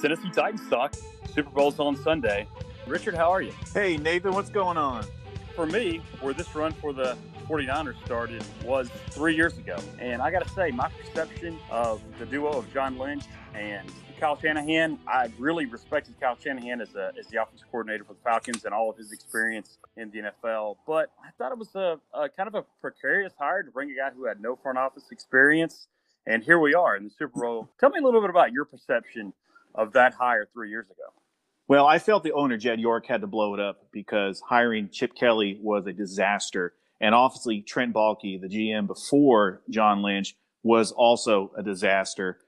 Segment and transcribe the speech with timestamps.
[0.00, 0.94] Tennessee Titans talk.
[1.34, 2.46] Super Bowl's on Sunday.
[2.86, 3.52] Richard, how are you?
[3.72, 5.04] Hey, Nathan, what's going on?
[5.54, 7.16] For me, where this run for the
[7.48, 9.76] 49ers started was three years ago.
[9.98, 14.38] And I got to say, my perception of the duo of John Lynch and Kyle
[14.38, 18.64] Shanahan, I really respected Kyle Shanahan as, a, as the offensive coordinator for the Falcons
[18.64, 20.76] and all of his experience in the NFL.
[20.86, 23.94] But I thought it was a, a kind of a precarious hire to bring a
[23.94, 25.88] guy who had no front office experience.
[26.26, 27.68] And here we are in the Super Bowl.
[27.78, 29.34] Tell me a little bit about your perception
[29.74, 31.12] of that hire three years ago.
[31.66, 35.14] Well, I felt the owner, Jed York, had to blow it up because hiring Chip
[35.14, 36.74] Kelly was a disaster.
[37.00, 42.38] And obviously, Trent Baalke, the GM before John Lynch, was also a disaster.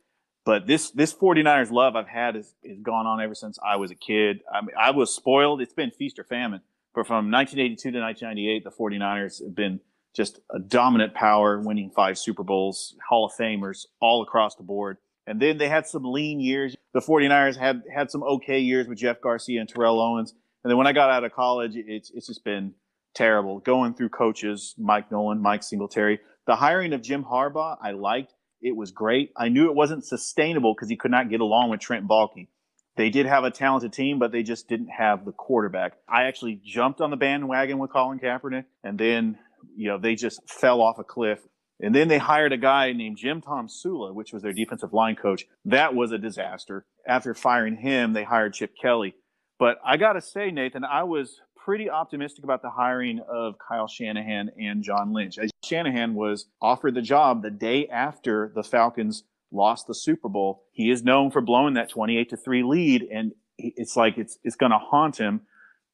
[0.44, 3.96] But this this 49ers love I've had has gone on ever since I was a
[3.96, 4.40] kid.
[4.52, 5.60] I mean, I was spoiled.
[5.60, 6.60] It's been feast or famine.
[6.94, 9.80] But from 1982 to 1998, the 49ers have been
[10.14, 14.96] just a dominant power, winning five Super Bowls, Hall of Famers all across the board.
[15.26, 16.76] And then they had some lean years.
[16.94, 20.34] The 49ers had had some okay years with Jeff Garcia and Terrell Owens.
[20.62, 22.74] And then when I got out of college, it's it's just been
[23.14, 23.58] terrible.
[23.60, 26.20] Going through coaches, Mike Nolan, Mike Singletary.
[26.46, 28.34] The hiring of Jim Harbaugh, I liked.
[28.62, 29.32] It was great.
[29.36, 32.48] I knew it wasn't sustainable because he could not get along with Trent Baalke.
[32.96, 35.94] They did have a talented team, but they just didn't have the quarterback.
[36.08, 39.38] I actually jumped on the bandwagon with Colin Kaepernick, and then
[39.76, 41.40] you know they just fell off a cliff
[41.80, 45.46] and then they hired a guy named Jim Tomsula, which was their defensive line coach.
[45.64, 46.86] That was a disaster.
[47.06, 49.14] After firing him, they hired Chip Kelly.
[49.58, 53.88] But I got to say, Nathan, I was pretty optimistic about the hiring of Kyle
[53.88, 55.38] Shanahan and John Lynch.
[55.38, 60.64] As Shanahan was offered the job the day after the Falcons lost the Super Bowl.
[60.72, 64.56] He is known for blowing that 28 to 3 lead and it's like it's it's
[64.56, 65.40] going to haunt him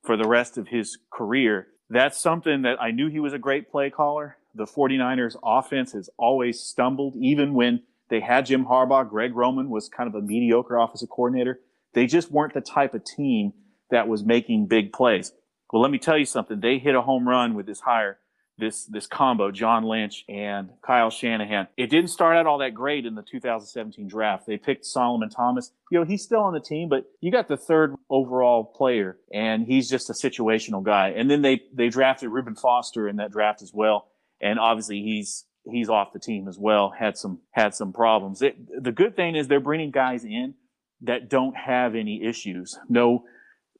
[0.02, 1.68] for the rest of his career.
[1.88, 6.10] That's something that I knew he was a great play caller the 49ers offense has
[6.18, 9.08] always stumbled, even when they had Jim Harbaugh.
[9.08, 11.60] Greg Roman was kind of a mediocre offensive coordinator.
[11.94, 13.52] They just weren't the type of team
[13.90, 15.32] that was making big plays.
[15.72, 16.60] Well, let me tell you something.
[16.60, 18.18] They hit a home run with this hire
[18.58, 21.68] this this combo, John Lynch and Kyle Shanahan.
[21.76, 24.46] It didn't start out all that great in the 2017 draft.
[24.46, 25.72] They picked Solomon Thomas.
[25.90, 29.66] You know, he's still on the team, but you got the third overall player, and
[29.66, 31.10] he's just a situational guy.
[31.10, 34.08] And then they they drafted Reuben Foster in that draft as well
[34.42, 36.92] and obviously he's he's off the team as well.
[36.98, 38.42] Had some had some problems.
[38.42, 40.54] It, the good thing is they're bringing guys in
[41.02, 43.24] that don't have any issues, no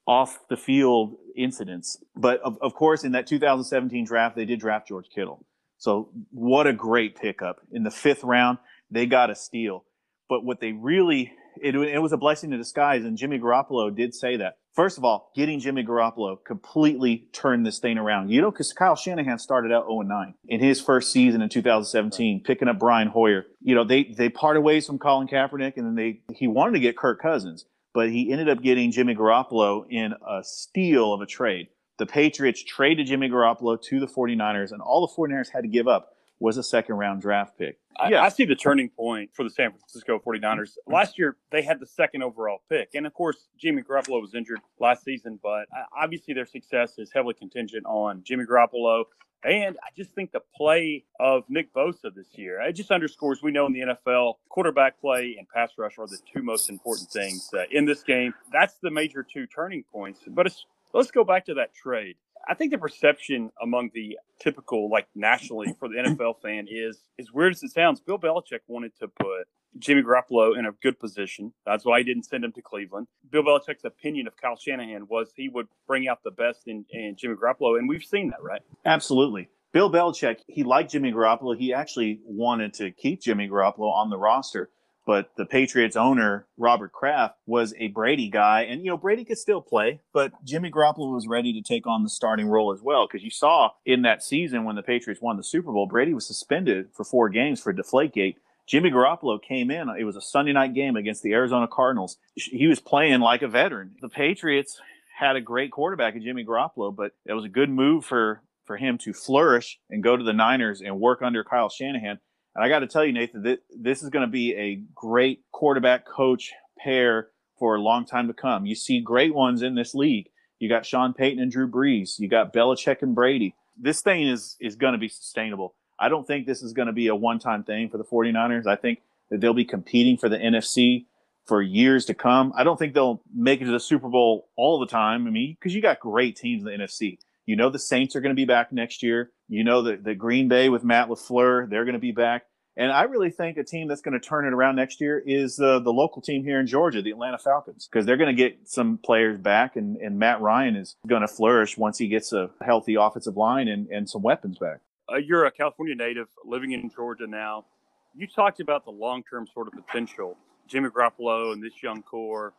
[0.07, 2.03] off the field incidents.
[2.17, 5.47] But of, of course, in that 2017 draft, they did draft George Kittle.
[5.79, 8.59] So what a great pickup in the fifth round.
[8.91, 9.85] They got a steal.
[10.29, 14.15] But what they really it, it was a blessing in disguise, and Jimmy Garoppolo did
[14.15, 14.59] say that.
[14.75, 18.31] First of all, getting Jimmy Garoppolo completely turned this thing around.
[18.31, 22.43] You know, because Kyle Shanahan started out 0 9 in his first season in 2017,
[22.43, 23.45] picking up Brian Hoyer.
[23.61, 26.81] You know, they they parted ways from Colin Kaepernick, and then they he wanted to
[26.81, 31.27] get Kirk Cousins, but he ended up getting Jimmy Garoppolo in a steal of a
[31.27, 31.69] trade.
[31.99, 35.87] The Patriots traded Jimmy Garoppolo to the 49ers, and all the 49ers had to give
[35.87, 37.79] up was a second round draft pick.
[37.97, 40.43] I, I, see the turning point for the San Francisco 49ers.
[40.43, 40.93] Mm-hmm.
[40.93, 42.91] Last year, they had the second overall pick.
[42.95, 47.13] And of course, Jimmy Garoppolo was injured last season, but uh, obviously their success is
[47.15, 49.05] heavily contingent on Jimmy Garoppolo.
[49.45, 53.53] And I just think the play of Nick Bosa this year, it just underscores we
[53.53, 57.51] know in the NFL, quarterback play and pass rush are the two most important things
[57.55, 58.35] uh, in this game.
[58.53, 60.21] That's the major two turning points.
[60.27, 60.51] But uh,
[60.93, 62.17] let's go back to that trade.
[62.49, 67.33] I think the perception among the typical, like nationally for the NFL fan is, as
[67.33, 69.47] weird as it sounds, Bill Belichick wanted to put
[69.79, 71.53] Jimmy Garoppolo in a good position.
[71.65, 73.07] That's why he didn't send him to Cleveland.
[73.31, 77.17] Bill Belichick's opinion of Kyle Shanahan was he would bring out the best in, in
[77.17, 78.63] Jimmy Garoppolo, and we've seen that, right?
[78.85, 79.49] Absolutely.
[79.73, 81.57] Bill Belichick, he liked Jimmy Garoppolo.
[81.57, 84.69] He actually wanted to keep Jimmy Garoppolo on the roster
[85.07, 88.63] but the Patriots owner, Robert Kraft, was a Brady guy.
[88.63, 92.05] And, you know, Brady could still play, but Jimmy Garoppolo was ready to take on
[92.05, 93.07] the starting role as well.
[93.07, 96.27] Because you saw in that season when the Patriots won the Super Bowl, Brady was
[96.27, 98.37] suspended for four games for Deflategate.
[98.67, 99.89] Jimmy Garoppolo came in.
[99.89, 102.17] It was a Sunday night game against the Arizona Cardinals.
[102.35, 103.97] He was playing like a veteran.
[104.01, 104.81] The Patriots
[105.19, 108.77] had a great quarterback in Jimmy Garoppolo, but it was a good move for, for
[108.77, 112.21] him to flourish and go to the Niners and work under Kyle Shanahan
[112.55, 115.41] and I got to tell you, Nathan, that this is going to be a great
[115.53, 117.29] quarterback coach pair
[117.59, 118.67] for a long time to come.
[118.67, 120.29] You see great ones in this league.
[120.59, 122.19] You got Sean Payton and Drew Brees.
[122.19, 123.55] You got Belichick and Brady.
[123.81, 125.75] This thing is is going to be sustainable.
[125.99, 128.67] I don't think this is going to be a one-time thing for the 49ers.
[128.67, 131.07] I think that they'll be competing for the NFC
[131.47, 132.53] for years to come.
[132.57, 135.27] I don't think they'll make it to the Super Bowl all the time.
[135.27, 137.19] I mean, because you got great teams in the NFC.
[137.47, 139.31] You know the Saints are going to be back next year.
[139.53, 142.47] You know that the Green Bay with Matt LaFleur, they're going to be back.
[142.75, 145.61] And I really think a team that's going to turn it around next year is
[145.61, 148.61] uh, the local team here in Georgia, the Atlanta Falcons, because they're going to get
[148.65, 152.49] some players back, and, and Matt Ryan is going to flourish once he gets a
[152.65, 154.79] healthy offensive line and, and some weapons back.
[155.13, 157.67] Uh, you're a California native living in Georgia now.
[158.15, 160.39] You talked about the long term sort of potential.
[160.67, 162.55] Jimmy Garoppolo and this young core,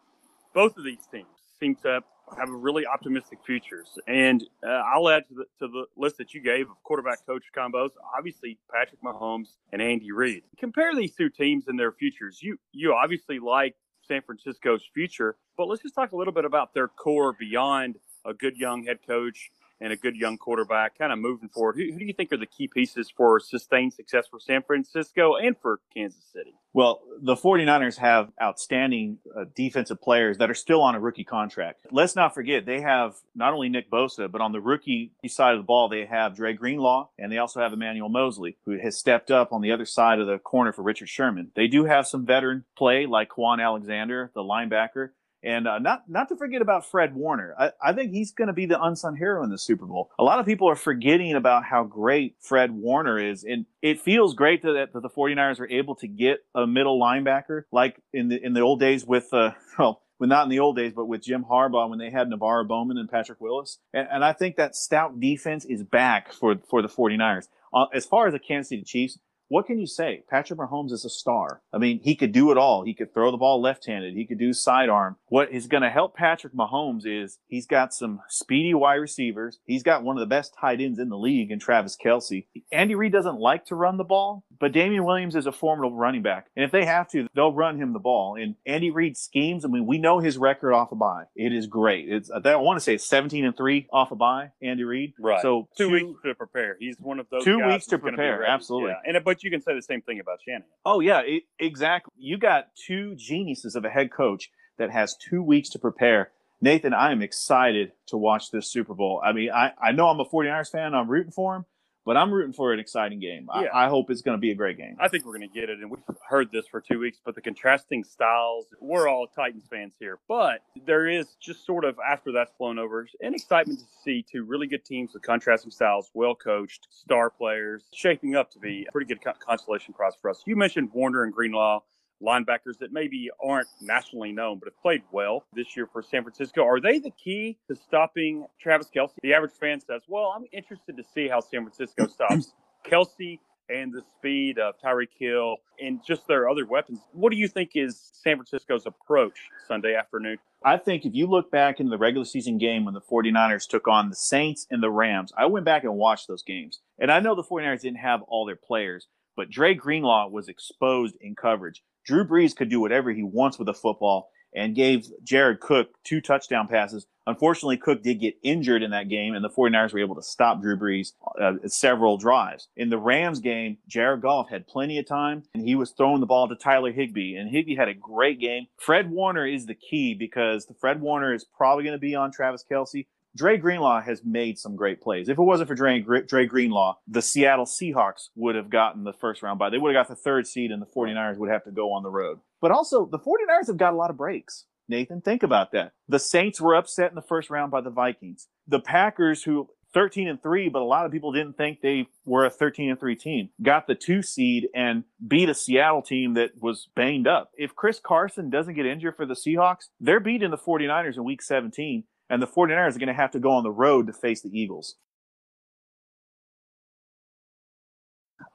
[0.54, 1.26] both of these teams
[1.60, 2.02] seem to
[2.38, 3.88] have really optimistic futures.
[4.08, 7.44] And uh, I'll add to the, to the list that you gave of quarterback coach
[7.56, 10.44] combos, obviously Patrick Mahomes and Andy Reid.
[10.58, 12.42] Compare these two teams and their futures.
[12.42, 13.76] You you obviously like
[14.08, 18.34] San Francisco's future, but let's just talk a little bit about their core beyond a
[18.34, 19.52] good young head coach
[19.84, 21.76] and a good young quarterback kind of moving forward.
[21.76, 25.36] Who, who, do you think are the key pieces for sustained success for San Francisco
[25.36, 26.56] and for Kansas City?
[26.72, 31.86] Well, the 49ers have outstanding uh, defensive players that are still on a rookie contract.
[31.92, 35.60] Let's not forget, they have not only Nick Bosa, but on the rookie side of
[35.60, 39.30] the ball, they have Dre Greenlaw, and they also have Emmanuel Moseley, who has stepped
[39.30, 41.52] up on the other side of the corner for Richard Sherman.
[41.56, 45.10] They do have some veteran play like Kwon Alexander, the linebacker,
[45.44, 47.54] and uh, not not to forget about Fred Warner.
[47.60, 50.10] I, I think he's going to be the unsung hero in the Super Bowl.
[50.18, 53.44] A lot of people are forgetting about how great Fred Warner is.
[53.44, 57.64] And it feels great that, that the 49ers are able to get a middle linebacker
[57.72, 60.78] like in the in the old days with uh, well, well, not in the old
[60.78, 63.80] days, but with Jim Harbaugh when they had NaVorro Bowman and Patrick Willis.
[63.94, 67.48] And, and I think that stout defense is back for, for the 49ers.
[67.74, 69.20] Uh, as far as the Kansas City Chiefs,
[69.54, 70.24] what can you say?
[70.32, 71.62] Patrick Mahomes is a star.
[71.72, 72.84] I mean, he could do it all.
[72.84, 74.16] He could throw the ball left-handed.
[74.16, 75.18] He could do sidearm.
[75.28, 79.60] What is going to help Patrick Mahomes is he's got some speedy wide receivers.
[79.68, 82.48] He's got one of the best tight ends in the league in Travis Kelce.
[82.72, 86.24] Andy Reid doesn't like to run the ball, but Damien Williams is a formidable running
[86.24, 86.48] back.
[86.56, 88.36] And if they have to, they'll run him the ball.
[88.36, 91.26] And Andy Reid schemes, I mean, we know his record off a bye.
[91.36, 92.12] It is great.
[92.12, 95.14] It's I want to say it's 17 and 3 off a bye, Andy Reid.
[95.20, 95.44] Right.
[95.44, 96.76] So two, two weeks to prepare.
[96.80, 98.44] He's one of those two weeks to prepare.
[98.44, 98.90] Absolutely.
[98.90, 99.14] Yeah.
[99.14, 100.66] And but you can say the same thing about Shanahan.
[100.86, 102.12] Oh yeah, it, exactly.
[102.18, 106.32] You got two geniuses of a head coach that has two weeks to prepare.
[106.62, 109.22] Nathan, I am excited to watch this Super Bowl.
[109.24, 110.96] I mean, I, I know I'm a 49ers fan.
[110.96, 111.66] I'm rooting for him,
[112.06, 113.48] but I'm rooting for an exciting game.
[113.54, 113.70] Yeah.
[113.74, 114.96] I, I, hope it's going to be a great game.
[115.00, 117.20] I think we're going to get it, and we've heard this for two weeks.
[117.24, 121.98] But the contrasting styles, we're all Titans fans here, but there is just sort of
[122.00, 126.12] after that's blown over, an excitement to see two really good teams with contrasting styles,
[126.14, 130.44] well coached, star players, shaping up to be a pretty good consolation prize for us.
[130.46, 131.82] You mentioned Warner and Greenlaw
[132.24, 136.64] linebackers that maybe aren't nationally known but have played well this year for San Francisco.
[136.64, 139.14] Are they the key to stopping Travis Kelce?
[139.22, 142.54] The average fan says, well, I'm interested to see how San Francisco stops
[142.90, 143.40] Kelce
[143.70, 147.00] and the speed of Tyreek Hill and just their other weapons.
[147.14, 149.38] What do you think is San Francisco's approach
[149.68, 150.38] Sunday afternoon?
[150.66, 153.88] I think if you look back in the regular season game when the 49ers took
[153.88, 156.80] on the Saints and the Rams, I went back and watched those games.
[157.00, 161.16] And I know the 49ers didn't have all their players, but Dre Greenlaw was exposed
[161.20, 161.84] in coverage.
[162.06, 166.22] Drew Brees could do whatever he wants with the football and gave Jared Cook two
[166.22, 167.08] touchdown passes.
[167.26, 170.62] Unfortunately, Cook did get injured in that game, and the 49ers were able to stop
[170.62, 172.68] Drew Brees uh, several drives.
[172.76, 176.26] In the Rams game, Jared Goff had plenty of time, and he was throwing the
[176.26, 178.68] ball to Tyler Higbee, and Higbee had a great game.
[178.78, 182.32] Fred Warner is the key because the Fred Warner is probably going to be on
[182.32, 183.08] Travis Kelce.
[183.36, 185.28] Dre Greenlaw has made some great plays.
[185.28, 189.42] If it wasn't for Dre, Dre Greenlaw, the Seattle Seahawks would have gotten the first
[189.42, 189.70] round bye.
[189.70, 192.04] They would have got the third seed, and the 49ers would have to go on
[192.04, 192.40] the road.
[192.62, 194.66] But also, the 49ers have got a lot of breaks.
[194.88, 195.94] Nathan, think about that.
[196.08, 198.48] The Saints were upset in the first round by the Vikings.
[198.68, 202.46] The Packers, who 13 and 3, but a lot of people didn't think they were
[202.46, 203.50] a 13 and 3 team.
[203.62, 207.52] Got the 2 seed and beat a Seattle team that was banged up.
[207.56, 211.42] If Chris Carson doesn't get injured for the Seahawks, they're beating the 49ers in week
[211.42, 214.42] 17 and the 49ers are going to have to go on the road to face
[214.42, 214.96] the Eagles.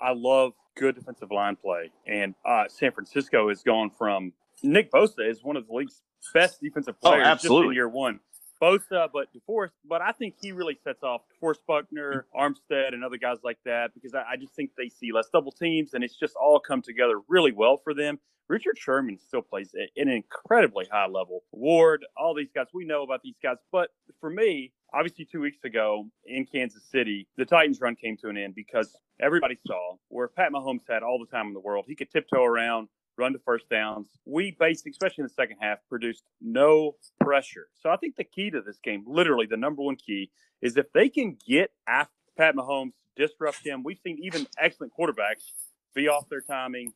[0.01, 4.33] I love good defensive line play, and uh, San Francisco has gone from
[4.63, 6.03] Nick Bosa is one of the league's
[6.35, 7.63] best defensive oh, players oh, absolutely.
[7.63, 8.21] just in year one.
[8.61, 13.05] Bosa, uh, but DeForest, but I think he really sets off DeForest Buckner, Armstead, and
[13.05, 16.03] other guys like that because I, I, just think they see less double teams and
[16.03, 18.19] it's just all come together really well for them.
[18.49, 21.45] Richard Sherman still plays at an incredibly high level.
[21.53, 23.57] Ward, all these guys, we know about these guys.
[23.71, 28.29] But for me, obviously, two weeks ago in Kansas City, the Titans run came to
[28.29, 31.85] an end because everybody saw where Pat Mahomes had all the time in the world.
[31.87, 32.88] He could tiptoe around,
[33.19, 34.09] run to first downs.
[34.25, 37.69] We basically, especially in the second half, produced no pressure.
[37.81, 40.31] So I think the key to this game, literally the number one key,
[40.63, 43.83] is if they can get after Pat Mahomes, disrupt him.
[43.83, 45.53] We've seen even excellent quarterbacks
[45.95, 46.93] be off their timing.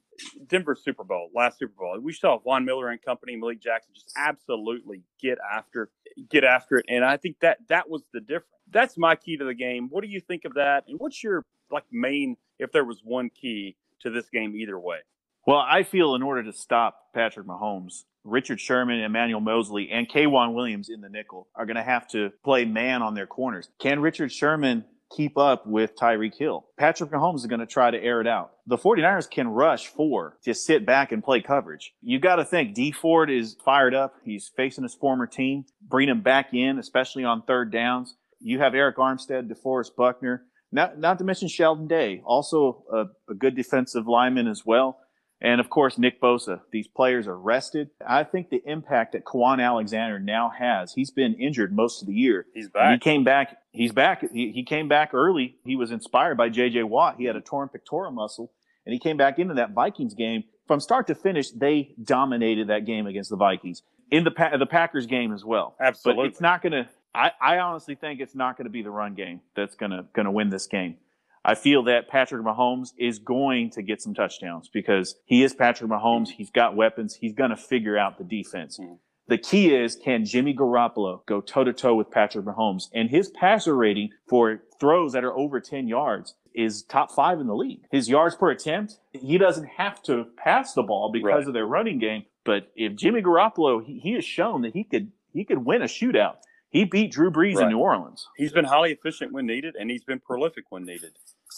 [0.47, 4.13] Denver Super Bowl, last Super Bowl, we saw Von Miller and company, Malik Jackson, just
[4.17, 5.91] absolutely get after,
[6.31, 8.47] get after it, and I think that that was the difference.
[8.71, 9.89] That's my key to the game.
[9.91, 10.85] What do you think of that?
[10.87, 14.99] And what's your like main, if there was one key to this game either way.
[15.47, 20.55] Well, I feel in order to stop Patrick Mahomes, Richard Sherman, Emmanuel Moseley, and K'Waun
[20.55, 23.69] Williams in the nickel are going to have to play man on their corners.
[23.81, 24.85] Can Richard Sherman
[25.15, 26.67] keep up with Tyreek Hill?
[26.79, 28.53] Patrick Mahomes is going to try to air it out.
[28.69, 31.93] The 49ers can rush four, just sit back and play coverage.
[32.01, 34.15] You got to think Dee Ford is fired up.
[34.25, 35.65] He's facing his former team.
[35.83, 38.15] Bring him back in, especially on third downs.
[38.39, 43.35] You have Arik Armstead, DeForest Buckner, not, not to mention Sheldon Day, also a, a
[43.35, 44.99] good defensive lineman as well.
[45.43, 46.61] And of course, Nick Bosa.
[46.71, 47.91] These players are rested.
[48.07, 52.15] I think the impact that Kwon Alexander now has, he's been injured most of the
[52.15, 52.47] year.
[52.55, 52.93] He's back.
[52.93, 53.59] He came back.
[53.73, 54.25] He's back.
[54.33, 55.57] He, he came back early.
[55.65, 56.85] He was inspired by J.J.
[56.85, 57.17] Watt.
[57.19, 57.47] He had a mm-hmm.
[57.47, 58.53] torn pectoral muscle,
[58.87, 60.45] and he came back into that Vikings game.
[60.69, 63.83] From start to finish, they dominated that game against the Vikings.
[64.13, 65.75] In the the Packers game as well.
[65.81, 66.23] Absolutely.
[66.23, 66.89] But it's not going to.
[67.15, 70.05] I, I honestly think it's not going to be the run game that's going to
[70.13, 70.99] going to win this game.
[71.45, 75.91] I feel that Patrick Mahomes is going to get some touchdowns because he is Patrick
[75.91, 76.29] Mahomes.
[76.29, 77.17] He's got weapons.
[77.21, 78.79] He's going to figure out the defense.
[78.79, 78.99] Mm.
[79.29, 82.85] The key is can Jimmy Garoppolo go toe to toe with Patrick Mahomes?
[82.93, 87.47] And his passer rating for throws that are over 10 yards is top five in
[87.47, 87.83] the league.
[87.91, 91.47] His yards per attempt, he doesn't have to pass the ball because right.
[91.47, 92.25] of their running game.
[92.45, 95.87] But if Jimmy Garoppolo, he, he has shown that he could he could win a
[95.87, 96.37] shootout.
[96.69, 97.65] He beat Drew Brees right.
[97.65, 98.27] in New Orleans.
[98.37, 101.13] He's been highly efficient when needed, and he's been prolific when needed.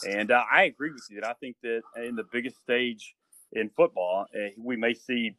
[0.09, 3.15] And uh, I agree with you that I think that in the biggest stage
[3.53, 5.37] in football, uh, we may see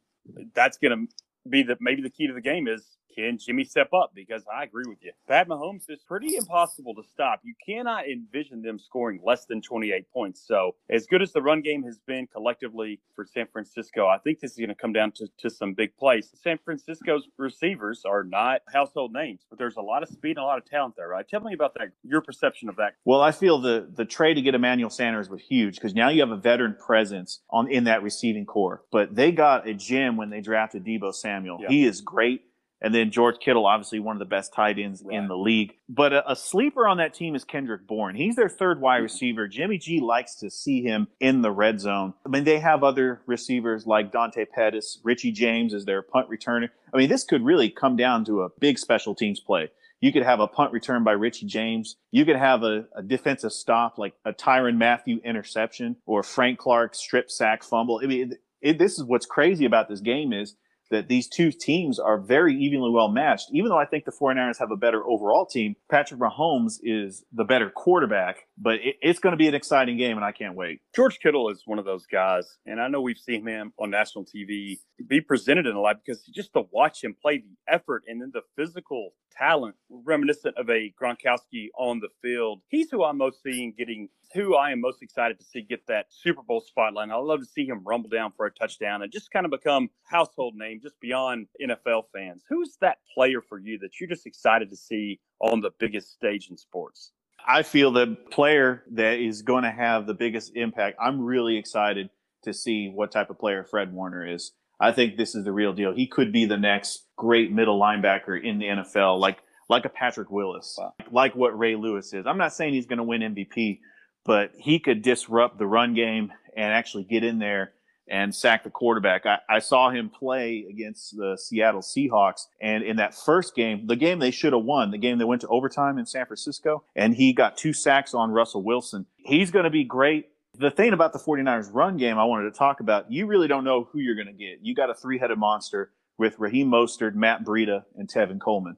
[0.54, 1.14] that's going to
[1.48, 4.12] be the maybe the key to the game is can Jimmy step up?
[4.14, 5.12] Because I agree with you.
[5.28, 7.40] Pat Mahomes is pretty impossible to stop.
[7.42, 10.44] You cannot envision them scoring less than 28 points.
[10.46, 14.40] So, as good as the run game has been collectively for San Francisco, I think
[14.40, 16.30] this is going to come down to, to some big plays.
[16.42, 20.44] San Francisco's receivers are not household names, but there's a lot of speed and a
[20.44, 21.26] lot of talent there, right?
[21.28, 22.94] Tell me about that, your perception of that.
[23.04, 26.20] Well, I feel the the trade to get Emmanuel Sanders was huge because now you
[26.20, 28.82] have a veteran presence on in that receiving corps.
[28.90, 31.58] But they got a gem when they drafted Deebo Samuel.
[31.60, 31.68] Yeah.
[31.68, 32.42] He is great.
[32.82, 35.16] And then George Kittle, obviously one of the best tight ends right.
[35.16, 35.72] in the league.
[35.88, 38.14] But a, a, sleeper on that team is Kendrick Bourne.
[38.14, 39.48] He's their third wide receiver.
[39.48, 42.12] Jimmy G likes to see him in the red zone.
[42.24, 46.68] I mean, they have other receivers like Dante Pettis, Richie James is their punt returner.
[46.92, 49.70] I mean, this could really come down to a big special teams play.
[50.00, 51.96] You could have a punt return by Richie James.
[52.10, 56.94] You could have a, a defensive stop like a Tyrann Mathieu interception or Frank Clark
[56.94, 58.00] strip sack fumble.
[58.02, 60.56] I mean, it, it, this is what's crazy about this game is
[60.90, 63.48] that these two teams are very evenly well matched.
[63.52, 67.44] Even though I think the 49ers have a better overall team, Patrick Mahomes is the
[67.44, 70.80] better quarterback, but it, it's going to be an exciting game, and I can't wait.
[70.94, 74.24] George Kittle is one of those guys, and I know we've seen him on national
[74.24, 78.20] TV be presented in a lot because just to watch him play the effort and
[78.20, 82.62] then the physical talent reminiscent of a Gronkowski on the field.
[82.68, 86.06] He's who I'm most seeing getting who I am most excited to see get that
[86.10, 87.10] Super Bowl spotlight.
[87.10, 89.88] I love to see him rumble down for a touchdown and just kind of become
[90.04, 92.42] household name just beyond NFL fans.
[92.48, 96.48] Who's that player for you that you're just excited to see on the biggest stage
[96.50, 97.12] in sports?
[97.46, 100.98] I feel the player that is going to have the biggest impact.
[101.00, 102.10] I'm really excited
[102.42, 104.52] to see what type of player Fred Warner is.
[104.80, 105.94] I think this is the real deal.
[105.94, 110.30] He could be the next great middle linebacker in the NFL, like like a Patrick
[110.30, 110.94] Willis, wow.
[111.10, 112.24] like what Ray Lewis is.
[112.24, 113.80] I'm not saying he's going to win MVP,
[114.24, 117.72] but he could disrupt the run game and actually get in there
[118.08, 119.26] and sack the quarterback.
[119.26, 122.46] I, I, saw him play against the Seattle Seahawks.
[122.60, 125.40] And in that first game, the game they should have won, the game they went
[125.42, 129.06] to overtime in San Francisco, and he got two sacks on Russell Wilson.
[129.16, 130.28] He's going to be great.
[130.58, 133.64] The thing about the 49ers run game I wanted to talk about, you really don't
[133.64, 134.60] know who you're going to get.
[134.62, 138.76] You got a three headed monster with Raheem Mostert, Matt Breida, and Tevin Coleman.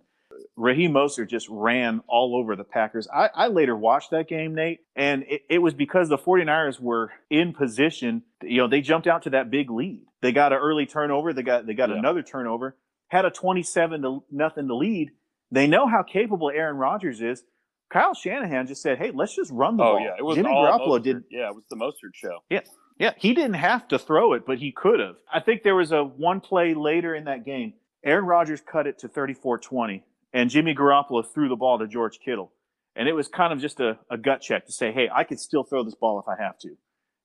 [0.56, 3.08] Raheem Mostert just ran all over the Packers.
[3.12, 7.12] I, I later watched that game, Nate, and it, it, was because the 49ers were
[7.30, 8.22] in position.
[8.42, 10.04] You know, they jumped out to that big lead.
[10.20, 11.32] They got an early turnover.
[11.32, 11.96] They got they got yeah.
[11.96, 12.76] another turnover.
[13.08, 15.10] Had a 27 to nothing to lead.
[15.50, 17.42] They know how capable Aaron Rodgers is.
[17.90, 20.50] Kyle Shanahan just said, "Hey, let's just run the oh, ball." yeah, it was Jimmy
[20.50, 21.24] Garoppolo did.
[21.30, 22.40] Yeah, it was the Mostert show.
[22.50, 22.60] Yeah,
[22.98, 25.16] yeah, he didn't have to throw it, but he could have.
[25.32, 27.74] I think there was a one play later in that game.
[28.04, 32.52] Aaron Rodgers cut it to 34-20, and Jimmy Garoppolo threw the ball to George Kittle,
[32.96, 35.40] and it was kind of just a, a gut check to say, "Hey, I could
[35.40, 36.76] still throw this ball if I have to."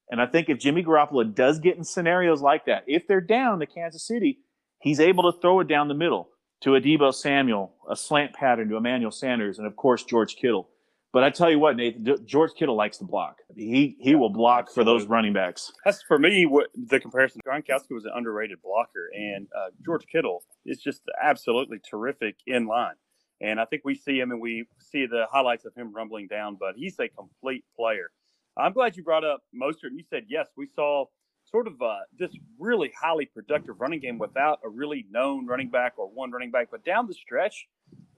[0.10, 3.60] And I think if Jimmy Garoppolo does get in scenarios like that, if they're down
[3.60, 4.39] to Kansas City,
[4.79, 6.29] he's able to throw it down the middle
[6.62, 10.69] to a Deebo Samuel, a slant pattern to Emmanuel Sanders, and of course George Kittle.
[11.13, 13.38] But I tell you what, Nathan, George Kittle likes to block.
[13.55, 15.72] He he will block for those running backs.
[15.86, 17.39] That's for me what the comparison.
[17.48, 22.96] Gronkowski was an underrated blocker, and uh, George Kittle is just absolutely terrific in line.
[23.41, 26.58] And I think we see him and we see the highlights of him rumbling down,
[26.60, 28.10] but he's a complete player.
[28.58, 29.91] I'm glad you brought up Mostert.
[29.93, 31.05] You said yes, we saw
[31.53, 35.93] sort of uh, this really highly productive running game without a really known running back
[35.98, 36.69] or one running back.
[36.72, 37.67] But down the stretch,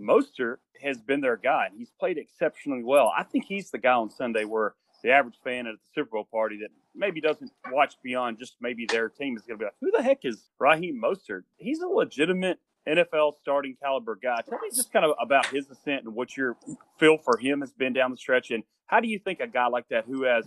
[0.02, 1.70] Mostert has been their guy.
[1.78, 3.12] He's played exceptionally well.
[3.18, 4.74] I think he's the guy on Sunday where
[5.04, 8.88] the average fan at the Super Bowl party that maybe doesn't watch beyond just maybe
[8.88, 11.44] their team is going to be like, who the heck is Raheem Mostert?
[11.58, 14.40] He's a legitimate NFL starting caliber guy.
[14.48, 16.56] Tell me just kind of about his ascent and what your
[17.00, 18.50] feel for him has been down the stretch.
[18.52, 20.46] And how do you think a guy like that who has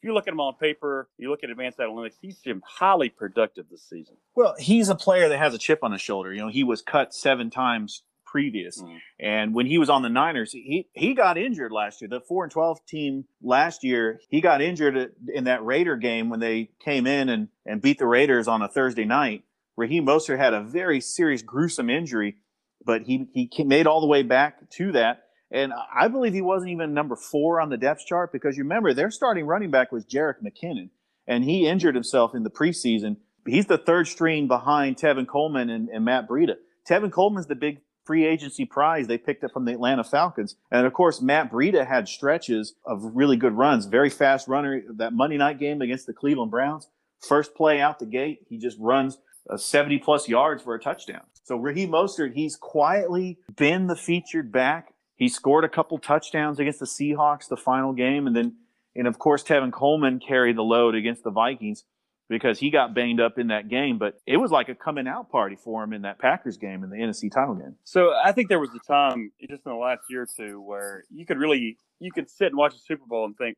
[0.00, 3.08] if you look at him on paper, you look at advanced analytics, he's been highly
[3.08, 4.16] productive this season.
[4.36, 6.32] Well, he's a player that has a chip on his shoulder.
[6.32, 8.80] You know, he was cut seven times previous.
[8.80, 8.98] Mm.
[9.18, 12.08] And when he was on the Niners, he he got injured last year.
[12.08, 16.38] The 4 and 12 team last year, he got injured in that Raider game when
[16.40, 19.42] they came in and, and beat the Raiders on a Thursday night.
[19.76, 22.36] Raheem Mostert had a very serious, gruesome injury,
[22.84, 25.27] but he, he made all the way back to that.
[25.50, 28.92] And I believe he wasn't even number four on the depth chart because you remember
[28.92, 30.90] their starting running back was Jerick McKinnon,
[31.26, 33.16] and he injured himself in the preseason.
[33.46, 36.56] He's the third string behind Tevin Coleman and, and Matt Breida.
[36.86, 40.56] Tevin Coleman's the big free agency prize they picked up from the Atlanta Falcons.
[40.70, 44.82] And of course, Matt Breida had stretches of really good runs, very fast runner.
[44.96, 46.88] That Monday night game against the Cleveland Browns,
[47.20, 51.22] first play out the gate, he just runs uh, 70 plus yards for a touchdown.
[51.44, 56.78] So Raheem Mostert, he's quietly been the featured back he scored a couple touchdowns against
[56.78, 58.54] the Seahawks the final game, and then
[58.94, 61.84] and of course Tevin Coleman carried the load against the Vikings
[62.28, 63.98] because he got banged up in that game.
[63.98, 66.90] But it was like a coming out party for him in that Packers game in
[66.90, 67.74] the NFC title game.
[67.84, 71.04] So I think there was a time just in the last year or two where
[71.10, 73.56] you could really you could sit and watch the Super Bowl and think,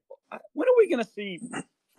[0.54, 1.40] when are we going to see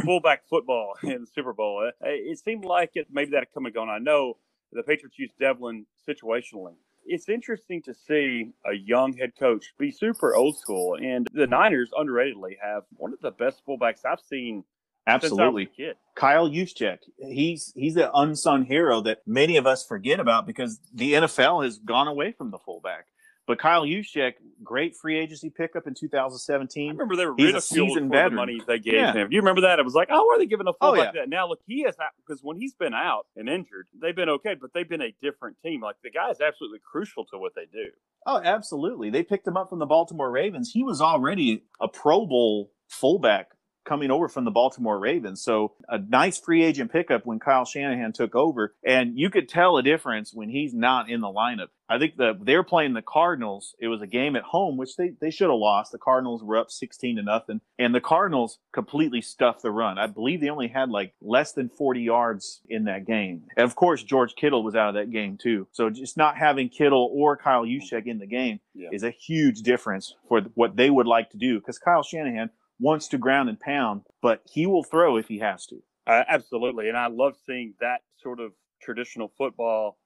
[0.04, 1.88] fullback football in the Super Bowl?
[1.88, 3.90] It, it seemed like it maybe that had come and gone.
[3.90, 4.38] I know
[4.72, 10.36] the Patriots used Develin situationally it's interesting to see a young head coach be super
[10.36, 10.98] old school.
[11.02, 14.64] And the Niners, underratedly, have one of the best fullbacks I've seen.
[15.08, 15.68] Absolutely,
[16.16, 17.00] Kyle Juszczyk.
[17.18, 21.80] He's he's an unsung hero that many of us forget about because the NFL has
[21.80, 23.08] gone away from the fullback.
[23.48, 26.90] But Kyle Juszczyk, great free agency pickup in 2017.
[26.90, 28.32] I remember they were He's ridiculed for veteran.
[28.32, 29.14] the money they gave yeah.
[29.14, 29.30] him.
[29.30, 29.80] Do you remember that?
[29.80, 31.22] It was like, oh, why are they giving a fullback oh, yeah.
[31.22, 31.30] that?
[31.30, 34.72] Now look, he has because when he's been out and injured, they've been okay, but
[34.74, 35.82] they've been a different team.
[35.82, 37.88] Like the guy is absolutely crucial to what they do.
[38.28, 39.10] Oh, absolutely.
[39.10, 40.72] They picked him up from the Baltimore Ravens.
[40.72, 43.48] He was already a Pro Bowl fullback
[43.84, 45.42] coming over from the Baltimore Ravens.
[45.42, 48.76] So a nice free agent pickup when Kyle Shanahan took over.
[48.86, 51.68] And you could tell a difference when he's not in the lineup.
[51.90, 53.76] I think the they're playing the Cardinals.
[53.78, 55.92] It was a game at home, which they, they should have lost.
[55.92, 57.60] The Cardinals were up 16 to nothing.
[57.78, 59.98] And the Cardinals completely stuffed the run.
[59.98, 63.44] I believe they only had like less than 40 yards in that game.
[63.58, 65.68] And of course, George Kittle was out of that game too.
[65.74, 68.88] So just not having Kittle or Kyle Juszczyk in the game yeah.
[68.94, 71.60] is a huge difference for what they would like to do.
[71.60, 75.66] Because Kyle Shanahan wants to ground and pound, but he will throw if he has
[75.68, 75.82] to.
[76.08, 76.90] Uh, absolutely.
[76.90, 79.98] And I love seeing that sort of traditional football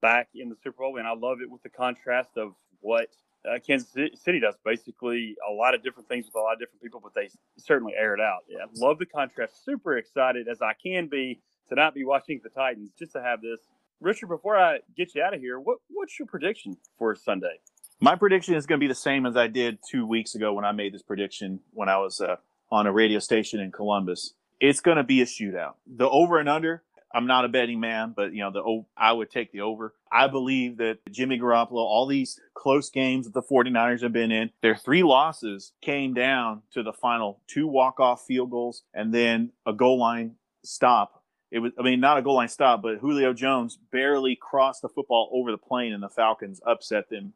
[0.00, 0.96] back in the Super Bowl.
[0.96, 3.08] And I love it with the contrast of what
[3.50, 4.54] uh, Kansas City does.
[4.64, 7.94] Basically, a lot of different things with a lot of different people, but they certainly
[7.98, 8.44] air it out.
[8.48, 9.64] Yeah, I love the contrast.
[9.64, 13.40] Super excited as I can be to not be watching the Titans, just to have
[13.42, 13.60] this.
[14.00, 17.58] Richard, before I get you out of here, what, what's your prediction for Sunday?
[18.00, 20.64] My prediction is going to be the same as I did two weeks ago when
[20.64, 22.36] I made this prediction when I was uh,
[22.70, 24.34] on a radio station in Columbus.
[24.60, 25.74] It's going to be a shootout.
[25.86, 26.82] The over and under.
[27.14, 29.94] I'm not a betting man, but you know the I would take the over.
[30.10, 34.50] I believe that Jimmy Garoppolo, all these close games that the 49ers have been in,
[34.62, 39.72] their three losses came down to the final two walk-off field goals and then a
[39.72, 43.78] goal line stop it was, I mean, not a goal line stop, but Julio Jones
[43.92, 47.32] barely crossed the football over the plane and the Falcons upset them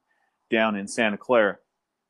[0.50, 1.58] down in Santa Clara.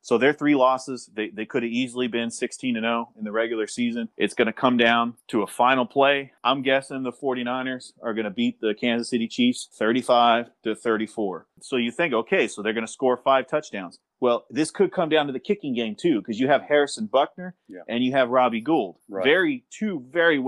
[0.01, 3.33] So their three losses, they, they could have easily been 16 to 0 in the
[3.33, 4.09] regular season.
[4.17, 6.33] It's going to come down to a final play.
[6.43, 11.47] I'm guessing the 49ers are going to beat the Kansas City Chiefs 35 to 34.
[11.61, 13.99] So you think, okay, so they're going to score five touchdowns.
[14.21, 17.53] Well, this could come down to the kicking game too, because you have Harrison Butker
[17.69, 17.81] yeah.
[17.87, 18.97] and you have Robbie Gould.
[19.09, 19.25] Right.
[19.25, 20.39] Very two very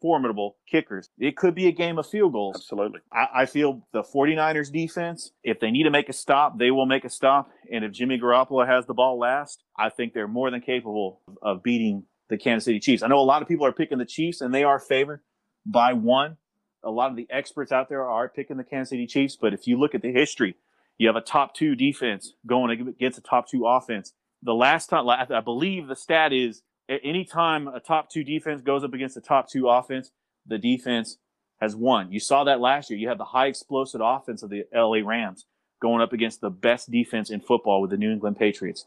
[0.00, 1.10] formidable kickers.
[1.18, 2.56] It could be a game of field goals.
[2.56, 3.00] Absolutely.
[3.12, 6.86] I, I, feel the 49ers defense, if they need to make a stop, they will
[6.86, 7.50] make a stop.
[7.72, 11.62] And if Jimmy Garoppolo has the ball last, I think they're more than capable of
[11.62, 13.02] beating the Kansas City Chiefs.
[13.02, 15.20] I know a lot of people are picking the Chiefs and they are favored
[15.64, 16.36] by one.
[16.84, 19.66] A lot of the experts out there are picking the Kansas City Chiefs, but if
[19.66, 20.54] you look at the history,
[20.96, 24.12] you have a top two defense going against a top two offense.
[24.42, 28.94] The last time, I believe the stat is anytime a top two defense goes up
[28.94, 30.10] against a top two offense,
[30.46, 31.18] the defense
[31.60, 32.12] has won.
[32.12, 32.98] You saw that last year.
[32.98, 35.46] You had the high explosive offense of the LA Rams
[35.80, 38.86] going up against the best defense in football with the New England Patriots.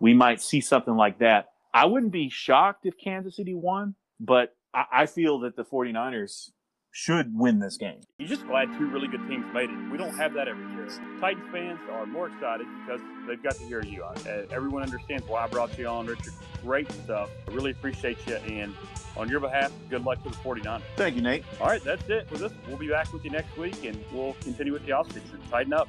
[0.00, 4.54] We might see something like that I wouldn't be shocked if Kansas City won, but
[4.74, 6.50] I, I feel that the 49ers
[6.92, 8.00] should win this game.
[8.18, 9.90] You're just glad two really good teams made it.
[9.90, 10.88] We don't have that every year.
[11.20, 14.04] Titans fans are more excited because they've got to hear you.
[14.04, 16.34] Uh, everyone understands why I brought you on, Richard.
[16.62, 17.30] Great stuff.
[17.48, 18.36] I really appreciate you.
[18.36, 18.74] And
[19.16, 20.82] on your behalf, good luck to the 49ers.
[20.96, 21.44] Thank you, Nate.
[21.60, 22.52] All right, that's it for this.
[22.68, 25.38] We'll be back with you next week and we'll continue with the offseason.
[25.50, 25.88] Tighten up.